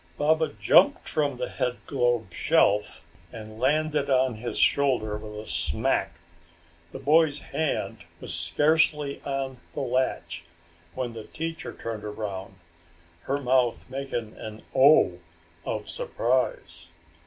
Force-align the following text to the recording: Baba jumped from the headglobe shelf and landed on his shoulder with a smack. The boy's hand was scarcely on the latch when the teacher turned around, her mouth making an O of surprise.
Baba 0.17 0.47
jumped 0.59 1.07
from 1.07 1.37
the 1.37 1.45
headglobe 1.47 2.33
shelf 2.33 3.05
and 3.31 3.59
landed 3.59 4.09
on 4.09 4.33
his 4.37 4.57
shoulder 4.57 5.15
with 5.15 5.37
a 5.39 5.45
smack. 5.45 6.15
The 6.91 6.97
boy's 6.97 7.37
hand 7.37 8.05
was 8.19 8.33
scarcely 8.33 9.21
on 9.23 9.61
the 9.73 9.81
latch 9.81 10.43
when 10.95 11.13
the 11.13 11.25
teacher 11.25 11.71
turned 11.71 12.03
around, 12.03 12.55
her 13.29 13.39
mouth 13.39 13.87
making 13.91 14.35
an 14.37 14.63
O 14.75 15.19
of 15.65 15.87
surprise. 15.87 16.89